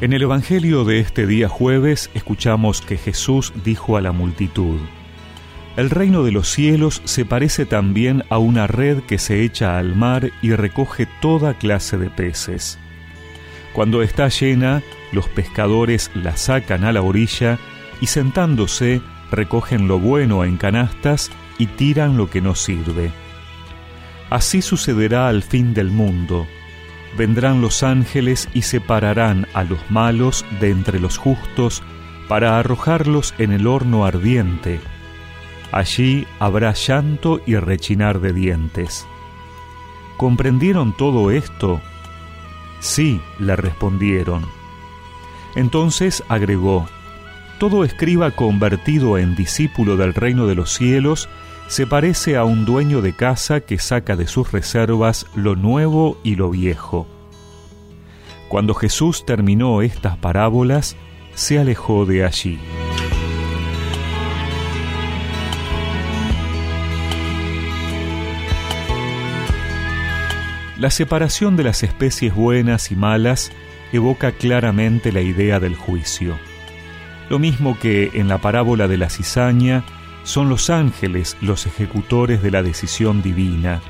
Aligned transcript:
En 0.00 0.12
el 0.12 0.22
Evangelio 0.22 0.84
de 0.84 1.00
este 1.00 1.26
día 1.26 1.48
jueves 1.48 2.08
escuchamos 2.14 2.82
que 2.82 2.96
Jesús 2.96 3.52
dijo 3.64 3.96
a 3.96 4.00
la 4.00 4.12
multitud, 4.12 4.78
El 5.76 5.90
reino 5.90 6.22
de 6.22 6.30
los 6.30 6.48
cielos 6.48 7.02
se 7.04 7.24
parece 7.24 7.66
también 7.66 8.22
a 8.28 8.38
una 8.38 8.68
red 8.68 9.00
que 9.00 9.18
se 9.18 9.42
echa 9.42 9.76
al 9.76 9.96
mar 9.96 10.30
y 10.40 10.52
recoge 10.52 11.08
toda 11.20 11.54
clase 11.54 11.98
de 11.98 12.10
peces. 12.10 12.78
Cuando 13.72 14.00
está 14.02 14.28
llena, 14.28 14.84
los 15.10 15.28
pescadores 15.28 16.12
la 16.14 16.36
sacan 16.36 16.84
a 16.84 16.92
la 16.92 17.02
orilla 17.02 17.58
y 18.00 18.06
sentándose 18.06 19.00
recogen 19.32 19.88
lo 19.88 19.98
bueno 19.98 20.44
en 20.44 20.58
canastas 20.58 21.32
y 21.58 21.66
tiran 21.66 22.16
lo 22.16 22.30
que 22.30 22.40
no 22.40 22.54
sirve. 22.54 23.10
Así 24.30 24.62
sucederá 24.62 25.26
al 25.26 25.42
fin 25.42 25.74
del 25.74 25.90
mundo 25.90 26.46
vendrán 27.16 27.60
los 27.60 27.82
ángeles 27.82 28.48
y 28.54 28.62
separarán 28.62 29.46
a 29.54 29.64
los 29.64 29.78
malos 29.90 30.44
de 30.60 30.70
entre 30.70 31.00
los 31.00 31.18
justos 31.18 31.82
para 32.28 32.58
arrojarlos 32.58 33.34
en 33.38 33.52
el 33.52 33.66
horno 33.66 34.04
ardiente. 34.04 34.80
Allí 35.72 36.26
habrá 36.38 36.72
llanto 36.72 37.40
y 37.46 37.56
rechinar 37.56 38.20
de 38.20 38.32
dientes. 38.32 39.06
¿Comprendieron 40.16 40.96
todo 40.96 41.30
esto? 41.30 41.80
Sí, 42.80 43.20
le 43.38 43.56
respondieron. 43.56 44.46
Entonces 45.54 46.22
agregó, 46.28 46.86
Todo 47.58 47.84
escriba 47.84 48.30
convertido 48.30 49.18
en 49.18 49.34
discípulo 49.34 49.96
del 49.96 50.14
reino 50.14 50.46
de 50.46 50.54
los 50.54 50.72
cielos 50.74 51.28
se 51.68 51.86
parece 51.86 52.36
a 52.36 52.44
un 52.44 52.64
dueño 52.64 53.02
de 53.02 53.14
casa 53.14 53.60
que 53.60 53.78
saca 53.78 54.16
de 54.16 54.26
sus 54.26 54.50
reservas 54.52 55.26
lo 55.36 55.54
nuevo 55.54 56.18
y 56.24 56.34
lo 56.34 56.50
viejo. 56.50 57.06
Cuando 58.48 58.72
Jesús 58.72 59.26
terminó 59.26 59.82
estas 59.82 60.16
parábolas, 60.16 60.96
se 61.34 61.58
alejó 61.58 62.06
de 62.06 62.24
allí. 62.24 62.58
La 70.78 70.90
separación 70.90 71.56
de 71.56 71.64
las 71.64 71.82
especies 71.82 72.34
buenas 72.34 72.90
y 72.90 72.96
malas 72.96 73.52
evoca 73.92 74.32
claramente 74.32 75.12
la 75.12 75.20
idea 75.20 75.60
del 75.60 75.76
juicio. 75.76 76.38
Lo 77.28 77.38
mismo 77.38 77.78
que 77.78 78.12
en 78.14 78.28
la 78.28 78.38
parábola 78.38 78.88
de 78.88 78.96
la 78.96 79.10
cizaña, 79.10 79.84
son 80.22 80.48
los 80.48 80.70
ángeles 80.70 81.36
los 81.40 81.66
ejecutores 81.66 82.42
de 82.42 82.50
la 82.50 82.62
decisión 82.62 83.22
divina. 83.22 83.80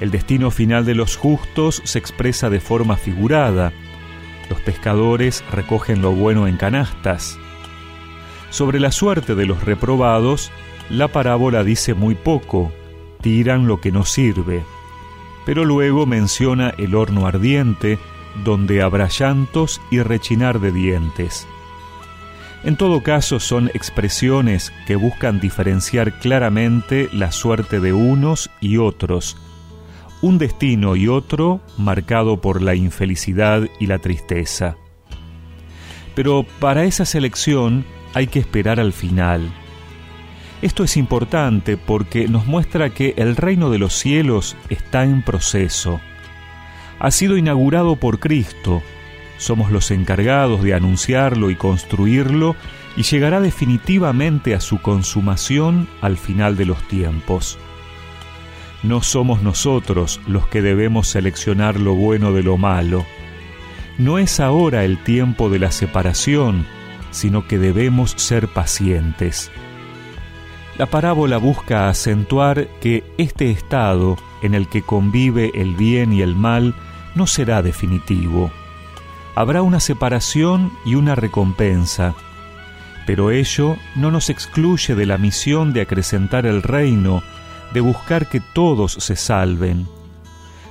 El 0.00 0.10
destino 0.10 0.50
final 0.50 0.84
de 0.84 0.94
los 0.94 1.16
justos 1.16 1.82
se 1.84 1.98
expresa 1.98 2.50
de 2.50 2.60
forma 2.60 2.96
figurada. 2.96 3.72
Los 4.48 4.60
pescadores 4.60 5.44
recogen 5.50 6.02
lo 6.02 6.12
bueno 6.12 6.46
en 6.46 6.56
canastas. 6.56 7.38
Sobre 8.50 8.80
la 8.80 8.92
suerte 8.92 9.34
de 9.34 9.44
los 9.44 9.64
reprobados, 9.64 10.50
la 10.88 11.08
parábola 11.08 11.64
dice 11.64 11.94
muy 11.94 12.14
poco, 12.14 12.72
tiran 13.20 13.66
lo 13.66 13.80
que 13.80 13.92
no 13.92 14.04
sirve. 14.04 14.62
Pero 15.44 15.64
luego 15.64 16.06
menciona 16.06 16.72
el 16.78 16.94
horno 16.94 17.26
ardiente, 17.26 17.98
donde 18.44 18.82
habrá 18.82 19.08
llantos 19.08 19.80
y 19.90 20.00
rechinar 20.00 20.60
de 20.60 20.72
dientes. 20.72 21.46
En 22.64 22.76
todo 22.76 23.02
caso 23.02 23.38
son 23.38 23.68
expresiones 23.68 24.72
que 24.86 24.96
buscan 24.96 25.40
diferenciar 25.40 26.18
claramente 26.18 27.08
la 27.12 27.30
suerte 27.30 27.80
de 27.80 27.92
unos 27.92 28.50
y 28.60 28.78
otros, 28.78 29.36
un 30.22 30.38
destino 30.38 30.96
y 30.96 31.06
otro 31.06 31.60
marcado 31.76 32.40
por 32.40 32.60
la 32.60 32.74
infelicidad 32.74 33.62
y 33.78 33.86
la 33.86 33.98
tristeza. 33.98 34.76
Pero 36.16 36.44
para 36.58 36.84
esa 36.84 37.04
selección 37.04 37.84
hay 38.12 38.26
que 38.26 38.40
esperar 38.40 38.80
al 38.80 38.92
final. 38.92 39.52
Esto 40.60 40.82
es 40.82 40.96
importante 40.96 41.76
porque 41.76 42.26
nos 42.26 42.46
muestra 42.46 42.90
que 42.90 43.14
el 43.16 43.36
reino 43.36 43.70
de 43.70 43.78
los 43.78 43.94
cielos 43.94 44.56
está 44.68 45.04
en 45.04 45.22
proceso. 45.22 46.00
Ha 46.98 47.12
sido 47.12 47.36
inaugurado 47.36 47.94
por 47.94 48.18
Cristo, 48.18 48.82
somos 49.38 49.70
los 49.70 49.90
encargados 49.90 50.62
de 50.62 50.74
anunciarlo 50.74 51.50
y 51.50 51.56
construirlo 51.56 52.56
y 52.96 53.04
llegará 53.04 53.40
definitivamente 53.40 54.54
a 54.54 54.60
su 54.60 54.82
consumación 54.82 55.88
al 56.02 56.18
final 56.18 56.56
de 56.56 56.66
los 56.66 56.82
tiempos. 56.88 57.58
No 58.82 59.02
somos 59.02 59.42
nosotros 59.42 60.20
los 60.26 60.46
que 60.48 60.60
debemos 60.60 61.08
seleccionar 61.08 61.80
lo 61.80 61.94
bueno 61.94 62.32
de 62.32 62.42
lo 62.42 62.58
malo. 62.58 63.06
No 63.96 64.18
es 64.18 64.40
ahora 64.40 64.84
el 64.84 65.02
tiempo 65.02 65.48
de 65.48 65.60
la 65.60 65.70
separación, 65.70 66.66
sino 67.10 67.46
que 67.46 67.58
debemos 67.58 68.12
ser 68.16 68.48
pacientes. 68.48 69.50
La 70.76 70.86
parábola 70.86 71.38
busca 71.38 71.88
acentuar 71.88 72.68
que 72.80 73.04
este 73.18 73.50
estado 73.50 74.16
en 74.42 74.54
el 74.54 74.68
que 74.68 74.82
convive 74.82 75.50
el 75.54 75.74
bien 75.74 76.12
y 76.12 76.22
el 76.22 76.36
mal 76.36 76.74
no 77.16 77.26
será 77.26 77.62
definitivo 77.62 78.52
habrá 79.38 79.62
una 79.62 79.78
separación 79.78 80.72
y 80.84 80.96
una 80.96 81.14
recompensa, 81.14 82.16
pero 83.06 83.30
ello 83.30 83.76
no 83.94 84.10
nos 84.10 84.30
excluye 84.30 84.96
de 84.96 85.06
la 85.06 85.16
misión 85.16 85.72
de 85.72 85.80
acrecentar 85.80 86.44
el 86.44 86.60
reino, 86.60 87.22
de 87.72 87.80
buscar 87.80 88.28
que 88.28 88.40
todos 88.40 88.94
se 88.94 89.14
salven. 89.14 89.86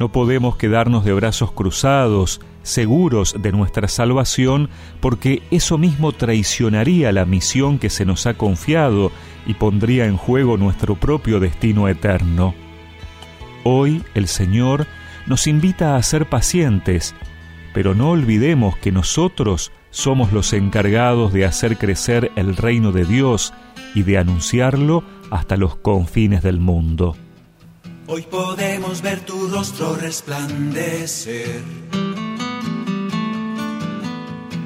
No 0.00 0.10
podemos 0.10 0.56
quedarnos 0.56 1.04
de 1.04 1.12
brazos 1.12 1.52
cruzados, 1.52 2.40
seguros 2.64 3.36
de 3.38 3.52
nuestra 3.52 3.86
salvación, 3.86 4.70
porque 4.98 5.44
eso 5.52 5.78
mismo 5.78 6.10
traicionaría 6.10 7.12
la 7.12 7.26
misión 7.26 7.78
que 7.78 7.90
se 7.90 8.04
nos 8.04 8.26
ha 8.26 8.34
confiado 8.34 9.12
y 9.46 9.54
pondría 9.54 10.06
en 10.06 10.16
juego 10.16 10.56
nuestro 10.56 10.96
propio 10.96 11.38
destino 11.38 11.86
eterno. 11.86 12.56
Hoy 13.62 14.02
el 14.16 14.26
Señor 14.26 14.88
nos 15.28 15.46
invita 15.46 15.94
a 15.94 16.02
ser 16.02 16.28
pacientes, 16.28 17.14
pero 17.78 17.94
no 17.94 18.10
olvidemos 18.10 18.76
que 18.76 18.90
nosotros 18.90 19.70
somos 19.92 20.32
los 20.32 20.52
encargados 20.52 21.32
de 21.32 21.44
hacer 21.44 21.78
crecer 21.78 22.32
el 22.34 22.56
reino 22.56 22.90
de 22.90 23.04
Dios 23.04 23.54
y 23.94 24.02
de 24.02 24.18
anunciarlo 24.18 25.04
hasta 25.30 25.56
los 25.56 25.76
confines 25.76 26.42
del 26.42 26.58
mundo. 26.58 27.16
Hoy 28.08 28.22
podemos 28.22 29.00
ver 29.00 29.20
tu 29.20 29.46
rostro 29.46 29.94
resplandecer. 29.94 31.62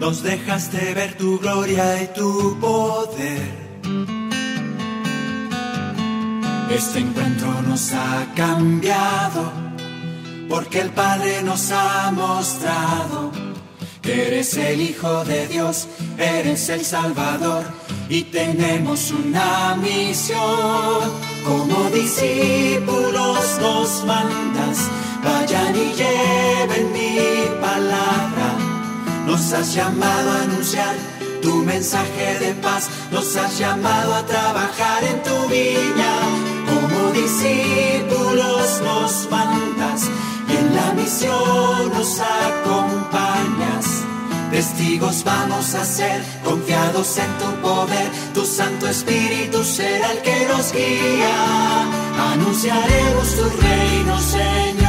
Nos 0.00 0.22
dejaste 0.22 0.94
ver 0.94 1.18
tu 1.18 1.38
gloria 1.40 2.04
y 2.04 2.06
tu 2.14 2.58
poder. 2.58 3.64
Este 6.70 7.00
encuentro 7.00 7.52
nos 7.68 7.92
ha 7.92 8.32
cambiado 8.34 9.63
porque 10.48 10.80
el 10.80 10.90
Padre 10.90 11.42
nos 11.42 11.70
ha 11.70 12.10
mostrado 12.12 13.32
que 14.02 14.26
eres 14.26 14.56
el 14.56 14.80
Hijo 14.80 15.24
de 15.24 15.48
Dios, 15.48 15.88
eres 16.18 16.68
el 16.68 16.84
Salvador 16.84 17.64
y 18.08 18.22
tenemos 18.24 19.10
una 19.10 19.76
misión. 19.76 21.10
Como 21.44 21.90
discípulos 21.90 23.58
nos 23.60 24.04
mandas, 24.04 24.90
vayan 25.22 25.74
y 25.74 25.92
lleven 25.94 26.92
mi 26.92 27.60
palabra. 27.60 28.56
Nos 29.26 29.52
has 29.52 29.74
llamado 29.74 30.30
a 30.30 30.42
anunciar 30.42 30.94
tu 31.40 31.56
mensaje 31.56 32.38
de 32.40 32.54
paz, 32.54 32.88
nos 33.10 33.36
has 33.36 33.58
llamado 33.58 34.14
a 34.14 34.26
trabajar 34.26 35.04
en 35.04 35.22
tu 35.22 35.48
viña. 35.48 35.73
Testigos 44.94 45.24
vamos 45.24 45.74
a 45.74 45.84
ser, 45.84 46.22
confiados 46.44 47.18
en 47.18 47.26
tu 47.38 47.46
poder, 47.62 48.08
tu 48.32 48.44
Santo 48.44 48.88
Espíritu 48.88 49.64
será 49.64 50.12
el 50.12 50.18
que 50.18 50.46
nos 50.46 50.72
guía. 50.72 52.32
Anunciaremos 52.32 53.34
tu 53.34 53.42
reino, 53.60 54.20
Señor. 54.20 54.84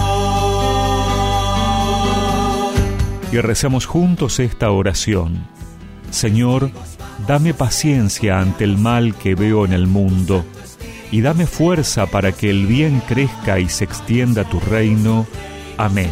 Y 3.31 3.37
recemos 3.39 3.87
juntos 3.87 4.39
esta 4.39 4.69
oración. 4.69 5.47
Señor, 6.11 6.69
dame 7.27 7.55
paciencia 7.55 8.39
ante 8.39 8.63
el 8.63 8.77
mal 8.77 9.15
que 9.15 9.33
veo 9.33 9.65
en 9.65 9.73
el 9.73 9.87
mundo, 9.87 10.45
y 11.11 11.21
dame 11.21 11.47
fuerza 11.47 12.05
para 12.05 12.31
que 12.31 12.51
el 12.51 12.67
bien 12.67 13.01
crezca 13.07 13.57
y 13.59 13.69
se 13.69 13.85
extienda 13.85 14.43
tu 14.43 14.59
reino 14.59 15.25
Amén. 15.77 16.11